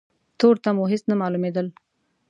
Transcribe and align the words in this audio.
تورتم 0.39 0.75
و 0.79 0.89
هيڅ 0.91 1.03
نه 1.09 1.15
مالومېدل. 1.21 1.67